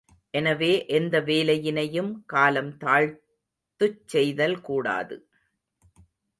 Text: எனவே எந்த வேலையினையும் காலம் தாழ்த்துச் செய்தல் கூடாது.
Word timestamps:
எனவே 0.33 0.87
எந்த 0.87 1.21
வேலையினையும் 1.21 2.23
காலம் 2.25 2.71
தாழ்த்துச் 2.77 4.01
செய்தல் 4.05 4.61
கூடாது. 4.61 5.15